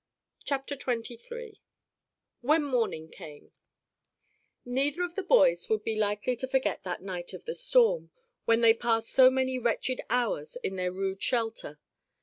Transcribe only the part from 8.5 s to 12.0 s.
they passed so many wretched hours in their rude shelter.